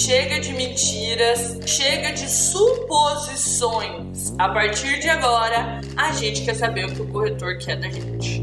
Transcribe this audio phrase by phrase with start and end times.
[0.00, 4.32] chega de mentiras, chega de suposições.
[4.38, 8.42] A partir de agora, a gente quer saber o que o corretor quer da gente.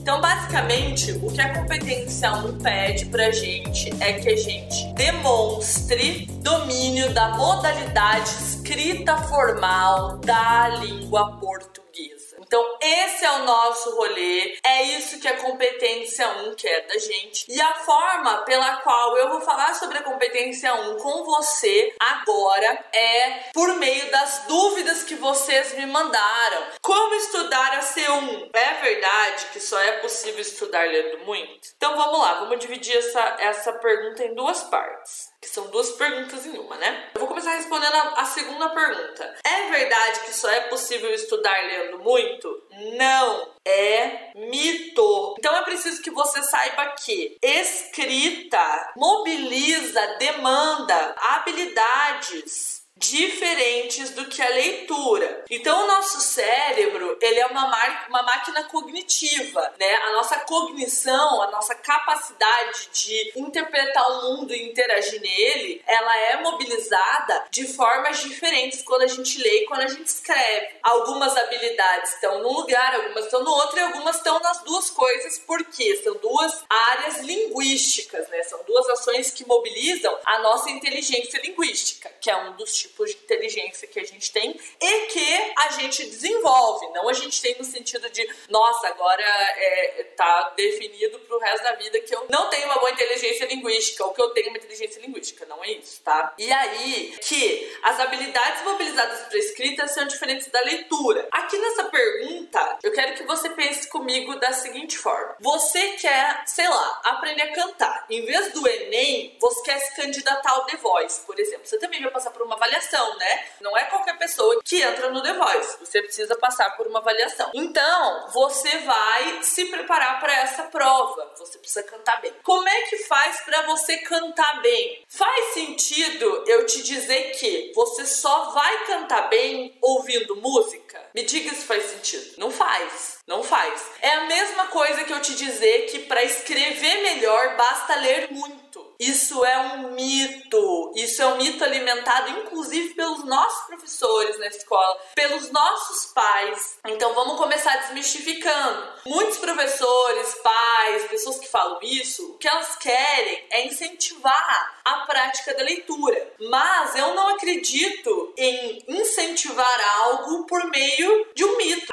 [0.00, 6.26] Então, basicamente, o que a competência 1 pede pra gente é que a gente demonstre
[6.42, 12.27] domínio da modalidade escrita formal da língua portuguesa.
[12.48, 17.44] Então, esse é o nosso rolê, é isso que a competência 1 quer da gente.
[17.46, 22.86] E a forma pela qual eu vou falar sobre a competência 1 com você agora
[22.90, 26.68] é por meio das dúvidas que vocês me mandaram.
[26.80, 28.48] Como estudar a C1?
[28.54, 31.68] É verdade que só é possível estudar lendo muito?
[31.76, 36.44] Então vamos lá, vamos dividir essa, essa pergunta em duas partes que são duas perguntas
[36.46, 37.10] em uma, né?
[37.14, 39.36] Eu vou começar respondendo a, segunda pergunta.
[39.44, 42.48] É verdade que só é possível estudar lendo muito?
[42.96, 45.36] Não, é mito.
[45.38, 54.48] Então é preciso que você saiba que escrita mobiliza, demanda habilidades diferentes do que a
[54.48, 55.44] leitura.
[55.48, 57.66] Então o nosso cérebro, ele é uma,
[58.08, 59.94] uma máquina cognitiva, né?
[59.94, 66.42] A nossa cognição, a nossa capacidade de interpretar o mundo e interagir nele, ela é
[66.42, 70.68] mobilizada de formas diferentes quando a gente lê e quando a gente escreve.
[70.82, 75.38] Algumas habilidades estão num lugar, algumas estão no outro e algumas estão nas duas coisas,
[75.40, 78.42] porque são duas áreas linguísticas, né?
[78.42, 83.10] São duas ações que mobilizam a nossa inteligência linguística, que é um dos tipos tipos
[83.10, 86.86] de inteligência que a gente tem e que a gente desenvolve.
[86.92, 91.72] Não a gente tem no sentido de, nossa, agora é, tá definido pro resto da
[91.72, 95.00] vida que eu não tenho uma boa inteligência linguística ou que eu tenho uma inteligência
[95.00, 95.46] linguística.
[95.46, 96.34] Não é isso, tá?
[96.38, 101.28] E aí que as habilidades mobilizadas para escrita são diferentes da leitura.
[101.30, 106.68] Aqui nessa pergunta, eu quero que você pense comigo da seguinte forma: você quer, sei
[106.68, 108.06] lá, aprender a cantar.
[108.08, 111.66] Em vez do Enem, você quer se candidatar ao The Voice, por exemplo.
[111.66, 113.44] Você também vai passar por uma avaliação avaliação, né?
[113.60, 115.76] Não é qualquer pessoa que entra no The Voice.
[115.80, 117.50] Você precisa passar por uma avaliação.
[117.54, 121.32] Então, você vai se preparar para essa prova.
[121.36, 122.32] Você precisa cantar bem.
[122.42, 125.04] Como é que faz para você cantar bem?
[125.08, 130.98] Faz sentido eu te dizer que você só vai cantar bem ouvindo música?
[131.14, 132.34] Me diga se faz sentido.
[132.38, 133.18] Não faz.
[133.26, 133.90] Não faz.
[134.00, 138.67] É a mesma coisa que eu te dizer que para escrever melhor basta ler muito.
[138.98, 140.92] Isso é um mito.
[140.96, 146.78] Isso é um mito alimentado, inclusive, pelos nossos professores na escola, pelos nossos pais.
[146.86, 148.88] Então vamos começar desmistificando.
[149.06, 155.54] Muitos professores, pais, pessoas que falam isso, o que elas querem é incentivar a prática
[155.54, 156.32] da leitura.
[156.50, 161.47] Mas eu não acredito em incentivar algo por meio de.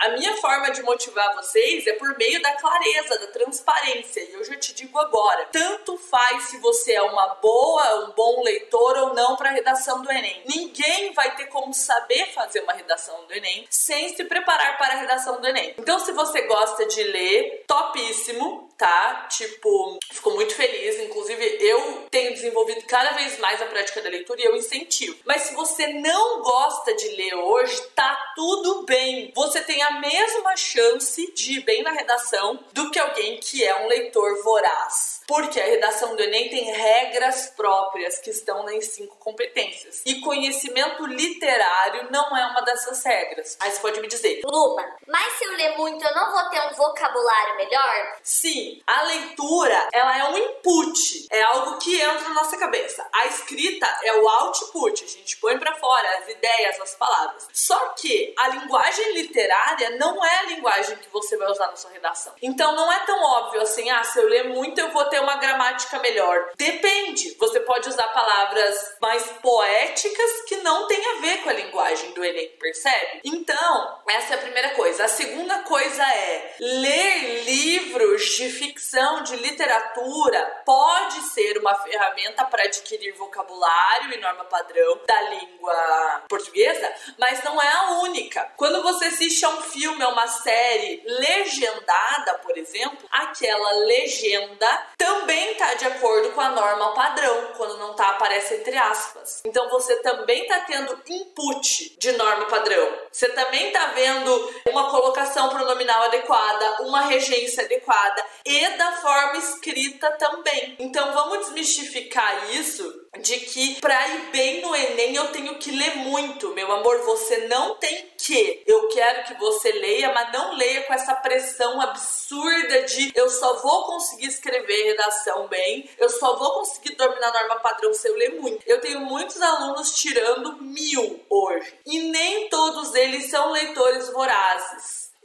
[0.05, 4.21] A minha forma de motivar vocês é por meio da clareza, da transparência.
[4.21, 8.43] E eu já te digo agora, tanto faz se você é uma boa, um bom
[8.43, 10.43] leitor ou não para a redação do Enem.
[10.45, 14.97] Ninguém vai ter como saber fazer uma redação do Enem sem se preparar para a
[14.97, 15.73] redação do Enem.
[15.75, 19.27] Então, se você gosta de ler, topíssimo, tá?
[19.29, 20.99] Tipo, fico muito feliz.
[20.99, 25.17] Inclusive, eu tenho desenvolvido cada vez mais a prática da leitura e eu incentivo.
[25.25, 29.31] Mas se você não gosta de ler hoje, tá tudo bem.
[29.35, 33.83] Você tem a mesma chance de ir bem na redação do que alguém que é
[33.83, 35.21] um leitor voraz.
[35.27, 40.03] Porque a redação do Enem tem regras próprias que estão nas cinco competências.
[40.05, 43.57] E conhecimento literário não é uma dessas regras.
[43.59, 46.61] Aí você pode me dizer, Luma, mas se eu ler muito, eu não vou ter
[46.61, 48.17] um vocabulário melhor?
[48.23, 53.07] Sim, a leitura ela é um input, é algo que entra na nossa cabeça.
[53.13, 57.47] A escrita é o output, a gente põe para fora as ideias, as palavras.
[57.53, 61.91] Só que a linguagem literária não é a linguagem que você vai usar na sua
[61.91, 62.33] redação.
[62.41, 65.35] Então não é tão óbvio assim, ah, se eu ler muito eu vou ter uma
[65.35, 66.49] gramática melhor.
[66.57, 67.35] Depende.
[67.37, 72.25] Você pode usar palavras mais poéticas que não tem a ver com a linguagem do
[72.25, 73.21] Enem, percebe?
[73.23, 74.54] Então, essa é a primeira
[74.95, 75.03] coisa.
[75.03, 82.63] A segunda coisa é ler livros de ficção, de literatura, pode ser uma ferramenta para
[82.63, 88.51] adquirir vocabulário e norma padrão da língua portuguesa, mas não é a única.
[88.55, 95.51] Quando você assiste a um filme, a uma série legendada, por exemplo, aquela legenda também
[95.51, 99.41] está de acordo com a norma padrão, quando não tá aparece entre aspas.
[99.45, 102.99] Então você também está tendo input de norma padrão.
[103.11, 110.11] Você também está vendo uma colocação pronominal adequada, uma regência adequada e da forma escrita
[110.11, 110.75] também.
[110.79, 115.95] Então vamos desmistificar isso de que para ir bem no Enem eu tenho que ler
[115.97, 116.99] muito, meu amor.
[117.05, 118.63] Você não tem que.
[118.65, 123.61] Eu quero que você leia, mas não leia com essa pressão absurda de eu só
[123.61, 128.15] vou conseguir escrever redação bem, eu só vou conseguir dominar a norma padrão se eu
[128.15, 128.63] ler muito.
[128.65, 134.74] Eu tenho muitos alunos tirando mil hoje e nem todos eles são leitores vorazes.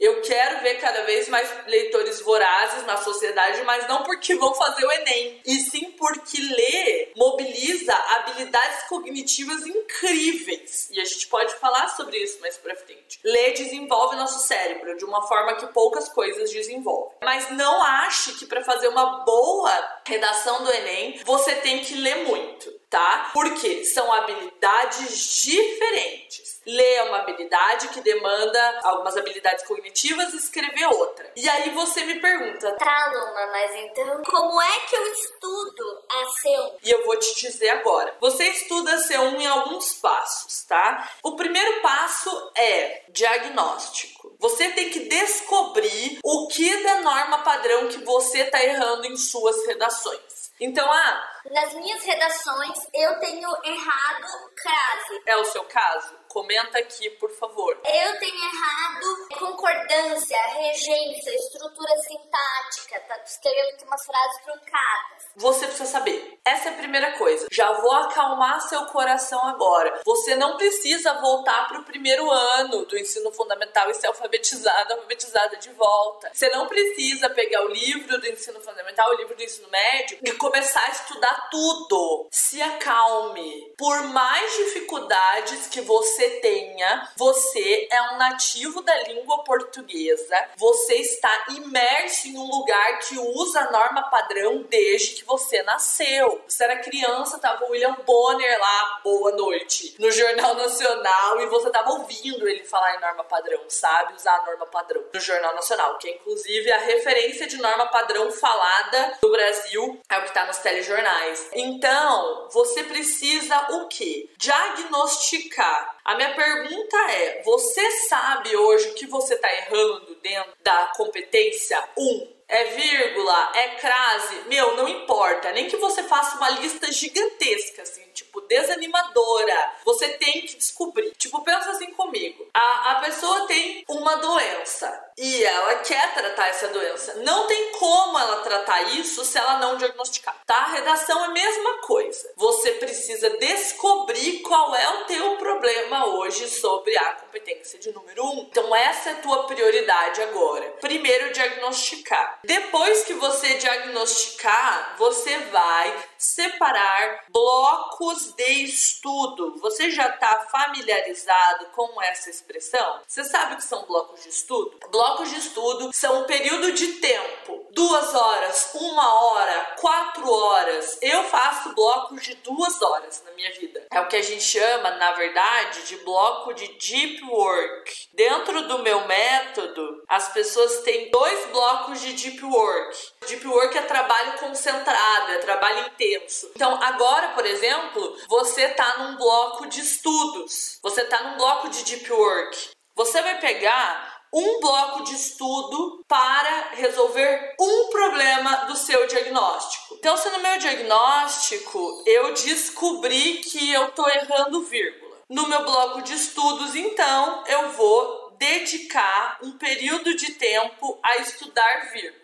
[0.01, 4.83] Eu quero ver cada vez mais leitores vorazes na sociedade, mas não porque vão fazer
[4.83, 10.89] o Enem, e sim porque ler mobiliza habilidades cognitivas incríveis.
[10.89, 13.19] E a gente pode falar sobre isso mais pra frente.
[13.23, 17.19] Ler desenvolve nosso cérebro de uma forma que poucas coisas desenvolvem.
[17.21, 22.25] Mas não ache que para fazer uma boa redação do Enem você tem que ler
[22.27, 23.31] muito tá?
[23.33, 26.59] Porque são habilidades diferentes.
[26.65, 31.31] Ler é uma habilidade que demanda algumas habilidades cognitivas e escrever outra.
[31.35, 36.25] E aí você me pergunta, tá, Luna, mas então como é que eu estudo a
[36.25, 36.79] C1?
[36.83, 38.15] E eu vou te dizer agora.
[38.19, 41.09] Você estuda a C1 em alguns passos, tá?
[41.23, 44.35] O primeiro passo é diagnóstico.
[44.37, 49.65] Você tem que descobrir o que da norma padrão que você tá errando em suas
[49.65, 50.40] redações.
[50.61, 51.41] Então, ah.
[51.49, 55.21] Nas minhas redações eu tenho errado crase.
[55.25, 56.15] É o seu caso?
[56.27, 57.81] Comenta aqui, por favor.
[57.83, 62.99] Eu tenho errado concordância, regência, estrutura sintática.
[63.07, 66.39] Tá escrevendo aqui umas frases truncadas você precisa saber.
[66.43, 67.47] Essa é a primeira coisa.
[67.51, 70.01] Já vou acalmar seu coração agora.
[70.05, 75.57] Você não precisa voltar para o primeiro ano do ensino fundamental e ser alfabetizado, alfabetizada
[75.57, 76.29] de volta.
[76.33, 80.31] Você não precisa pegar o livro do ensino fundamental, o livro do ensino médio e
[80.33, 82.27] começar a estudar tudo.
[82.31, 83.73] Se acalme.
[83.77, 90.35] Por mais dificuldades que você tenha, você é um nativo da língua portuguesa.
[90.57, 95.61] Você está imerso em um lugar que usa a norma padrão desde que que você
[95.63, 96.30] nasceu.
[96.47, 101.69] Você era criança, tava o William Bonner lá, boa noite, no Jornal Nacional, e você
[101.69, 104.13] tava ouvindo ele falar em norma padrão, sabe?
[104.13, 108.31] Usar a norma padrão no Jornal Nacional, que é inclusive a referência de norma padrão
[108.31, 111.49] falada do Brasil, é o que tá nos telejornais.
[111.53, 114.29] Então, você precisa o quê?
[114.37, 115.97] Diagnosticar.
[116.03, 121.81] A minha pergunta é: você sabe hoje o que você tá errando dentro da competência
[121.97, 122.40] 1?
[122.51, 125.53] É vírgula, é crase, meu, não importa.
[125.53, 129.73] Nem que você faça uma lista gigantesca, assim, tipo, desanimadora.
[129.85, 131.11] Você tem que descobrir.
[131.17, 132.45] Tipo, pensa assim comigo.
[132.53, 137.15] A, a pessoa tem uma doença e ela quer tratar essa doença.
[137.23, 140.55] Não tem como ela tratar isso se ela não diagnosticar, tá?
[140.55, 142.33] A redação é a mesma coisa.
[142.35, 148.39] Você precisa descobrir qual é o teu problema hoje sobre a competência de número um.
[148.49, 150.69] Então essa é a tua prioridade agora.
[150.81, 152.40] Primeiro diagnosticar.
[152.43, 159.57] Depois que você diagnosticar, você vai separar blocos de estudo.
[159.59, 163.01] Você já está familiarizado com essa expressão?
[163.07, 164.77] Você sabe o que são blocos de estudo?
[164.91, 167.65] Blocos de estudo são um período de tempo.
[167.71, 170.99] Duas horas, uma hora, quatro horas.
[171.01, 173.87] Eu faço blocos de duas horas na minha vida.
[173.91, 178.09] É o que a gente chama, na verdade, de bloco de deep work.
[178.13, 182.97] Dentro do meu método, as pessoas têm dois blocos de deep work.
[183.27, 186.51] Deep work é trabalho concentrado, é trabalho inteiro intenso.
[186.55, 191.83] Então, agora, por exemplo, você está num bloco de estudos, você está num bloco de
[191.83, 192.69] deep work.
[192.95, 199.95] Você vai pegar um bloco de estudo para resolver um problema do seu diagnóstico.
[199.95, 206.01] Então, se no meu diagnóstico eu descobri que eu estou errando vírgula, no meu bloco
[206.01, 212.20] de estudos, então eu vou dedicar um período de tempo a estudar vírgula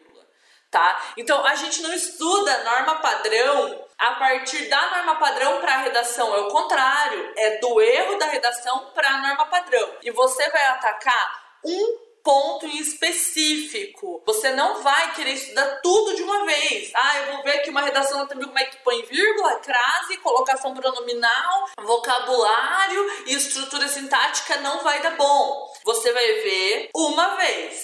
[0.77, 1.01] tá?
[1.17, 6.35] Então a gente não estuda norma padrão a partir da norma padrão para a redação,
[6.35, 9.89] é o contrário, é do erro da redação para a norma padrão.
[10.03, 14.21] E você vai atacar um ponto em específico.
[14.25, 16.91] Você não vai querer estudar tudo de uma vez.
[16.93, 20.73] Ah, eu vou ver aqui uma redação também como é que põe vírgula, crase, colocação
[20.73, 25.73] pronominal, vocabulário e estrutura sintática não vai dar bom.
[25.85, 27.76] Você vai ver uma vez.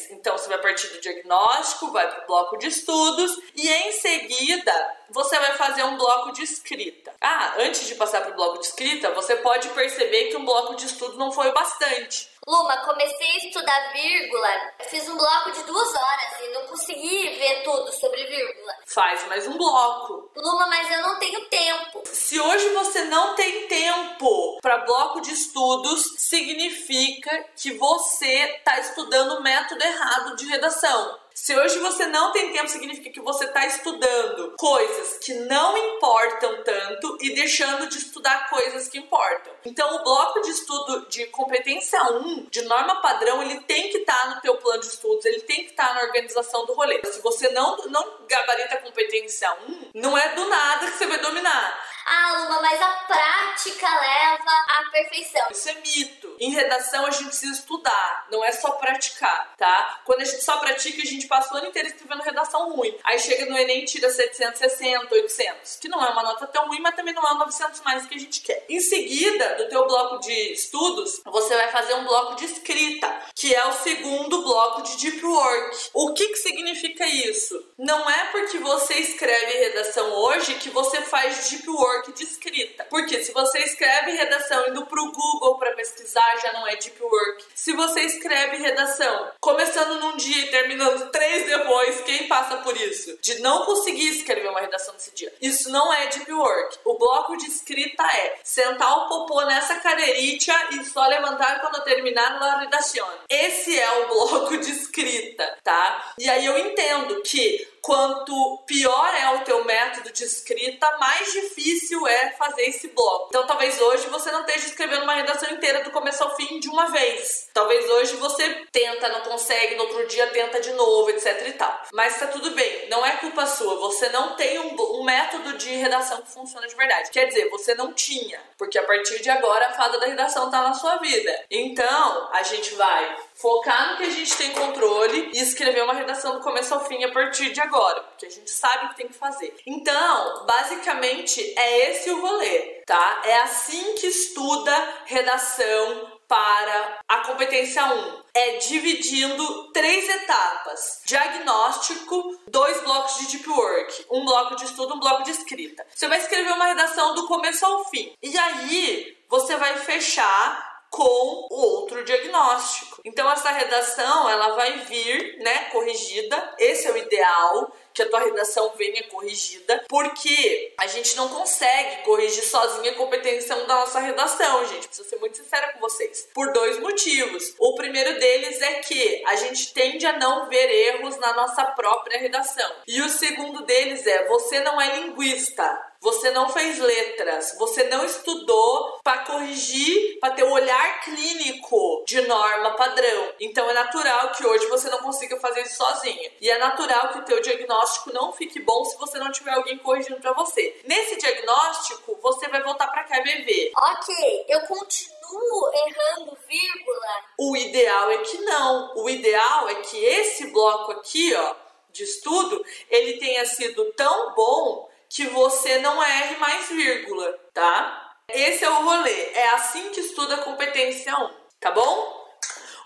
[0.54, 4.72] Vai partir do diagnóstico, vai para o bloco de estudos e em seguida
[5.10, 7.12] você vai fazer um bloco de escrita.
[7.20, 10.76] Ah, antes de passar para o bloco de escrita, você pode perceber que um bloco
[10.76, 12.30] de estudo não foi bastante.
[12.48, 14.50] Luma, comecei a estudar vírgula,
[14.90, 18.74] fiz um bloco de duas horas e não consegui ver tudo sobre vírgula.
[18.86, 20.30] faz mais um bloco.
[20.36, 22.04] Luma, mas eu não tenho tempo.
[22.06, 29.40] Se hoje você não tem tempo para bloco de estudos, significa que você está estudando
[29.40, 31.23] o método errado de redação.
[31.34, 36.64] Se hoje você não tem tempo, significa que você está estudando coisas que não importam
[36.64, 39.52] tanto e deixando de estudar coisas que importam.
[39.66, 44.16] Então, o bloco de estudo de competência 1, de norma padrão, ele tem que estar
[44.16, 47.02] tá no teu plano de estudos, ele tem que estar tá na organização do rolê.
[47.06, 51.93] Se você não, não gabarita competência 1, não é do nada que você vai dominar.
[52.06, 55.48] Ah, Luma, mas a prática leva à perfeição.
[55.52, 56.36] Isso é mito.
[56.40, 60.02] Em redação a gente precisa estudar, não é só praticar, tá?
[60.04, 62.98] Quando a gente só pratica, a gente passa o ano inteiro escrevendo redação ruim.
[63.04, 66.82] Aí chega no Enem e tira 760, 800, que não é uma nota tão ruim,
[66.82, 68.66] mas também não é 900 mais que a gente quer.
[68.68, 73.54] Em seguida, do teu bloco de estudos, você vai fazer um bloco de escrita, que
[73.54, 75.90] é o segundo bloco de deep work.
[75.94, 77.64] O que que significa isso?
[77.78, 82.86] Não é porque você escreve redação hoje que você faz deep work work de escrita.
[82.90, 87.46] Porque se você escreve redação indo pro Google para pesquisar, já não é deep work.
[87.54, 93.18] Se você escreve redação começando num dia e terminando três depois, quem passa por isso?
[93.22, 95.34] De não conseguir escrever uma redação nesse dia.
[95.42, 96.80] Isso não é deep work.
[96.86, 102.40] O bloco de escrita é sentar o popô nessa cadeirita e só levantar quando terminar
[102.40, 103.08] na redação.
[103.30, 106.14] Esse é o bloco de escrita, tá?
[106.18, 112.08] E aí eu entendo que quanto pior é o teu método de escrita, mais difícil
[112.08, 113.28] é fazer esse bloco.
[113.28, 116.70] Então, talvez hoje você não esteja escrevendo uma redação inteira do começo ao fim de
[116.70, 117.50] uma vez.
[117.54, 121.82] Talvez hoje você tenta, não consegue, no outro dia tenta de novo, etc e tal.
[121.92, 123.76] Mas tá tudo bem, não é culpa sua.
[123.82, 127.12] Você não tem um, um método de redação que funciona de verdade.
[127.12, 130.62] Quer dizer, você não tinha, porque a partir de agora a fada da redação tá
[130.62, 131.46] na sua vida.
[131.52, 136.34] Então, a gente vai focar no que a gente tem controle e escrever uma redação
[136.34, 139.08] do começo ao fim a partir de agora, porque a gente sabe o que tem
[139.08, 139.56] que fazer.
[139.66, 143.22] Então, basicamente, é esse o rolê, tá?
[143.26, 144.74] É assim que estuda
[145.06, 154.06] redação para a competência 1 é dividindo três etapas: diagnóstico, dois blocos de deep work,
[154.10, 155.86] um bloco de estudo, um bloco de escrita.
[155.94, 158.14] Você vai escrever uma redação do começo ao fim.
[158.22, 162.93] E aí você vai fechar com o outro diagnóstico.
[163.06, 166.56] Então essa redação ela vai vir, né, corrigida.
[166.58, 172.04] Esse é o ideal que a tua redação venha corrigida, porque a gente não consegue
[172.04, 174.88] corrigir sozinha a competência da nossa redação, gente.
[174.88, 176.28] Preciso ser muito sincera com vocês.
[176.34, 177.54] Por dois motivos.
[177.60, 182.20] O primeiro deles é que a gente tende a não ver erros na nossa própria
[182.20, 182.72] redação.
[182.88, 188.04] E o segundo deles é você não é linguista você não fez letras, você não
[188.04, 193.34] estudou para corrigir, para ter o um olhar clínico de norma padrão.
[193.40, 196.30] Então é natural que hoje você não consiga fazer isso sozinha.
[196.42, 199.78] E é natural que o teu diagnóstico não fique bom se você não tiver alguém
[199.78, 200.78] corrigindo para você.
[200.84, 203.72] Nesse diagnóstico, você vai voltar para cá e ver.
[203.78, 207.08] OK, eu continuo errando vírgula.
[207.38, 208.94] O ideal é que não.
[208.98, 211.56] O ideal é que esse bloco aqui, ó,
[211.94, 218.16] de estudo, ele tenha sido tão bom que você não erre mais vírgula, tá?
[218.28, 219.32] Esse é o rolê.
[219.34, 221.30] É assim que estuda competência 1,
[221.60, 222.24] tá bom?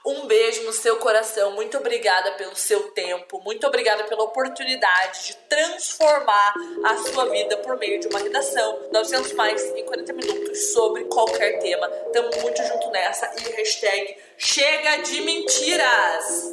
[0.06, 1.52] Um beijo no seu coração.
[1.52, 3.42] Muito obrigada pelo seu tempo.
[3.42, 6.54] Muito obrigada pela oportunidade de transformar
[6.86, 8.90] a sua vida por meio de uma redação.
[8.92, 11.88] 900 mais em 40 minutos sobre qualquer tema.
[12.14, 13.30] Tamo muito junto nessa.
[13.38, 16.52] E hashtag chega de mentiras.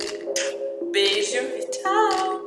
[0.90, 2.43] Beijo e tchau.